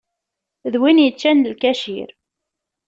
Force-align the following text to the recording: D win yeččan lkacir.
D 0.71 0.75
win 0.81 1.03
yeččan 1.05 1.45
lkacir. 1.53 2.09